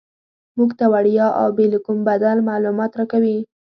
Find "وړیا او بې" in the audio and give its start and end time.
0.93-1.65